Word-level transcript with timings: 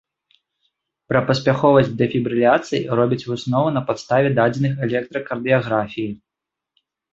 Пра 1.11 1.19
паспяховасць 1.27 1.91
дэфібрыляцыі 1.99 2.89
робяць 3.01 3.21
выснову 3.33 3.67
на 3.77 3.85
падставе 3.91 4.33
дадзеных 4.41 4.73
электракардыяграфіі. 4.89 6.11